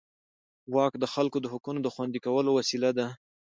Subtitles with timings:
[0.75, 3.07] واک د خلکو د حقونو د خوندي کولو وسیله ده.